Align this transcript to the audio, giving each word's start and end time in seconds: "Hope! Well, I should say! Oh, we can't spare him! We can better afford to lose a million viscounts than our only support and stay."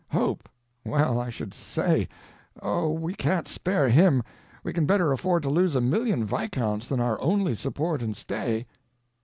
"Hope! 0.09 0.49
Well, 0.83 1.19
I 1.19 1.29
should 1.29 1.53
say! 1.53 2.07
Oh, 2.59 2.91
we 2.91 3.13
can't 3.13 3.47
spare 3.47 3.87
him! 3.87 4.23
We 4.63 4.73
can 4.73 4.87
better 4.87 5.11
afford 5.11 5.43
to 5.43 5.49
lose 5.51 5.75
a 5.75 5.79
million 5.79 6.25
viscounts 6.25 6.87
than 6.87 6.99
our 6.99 7.21
only 7.21 7.53
support 7.55 8.01
and 8.01 8.17
stay." 8.17 8.65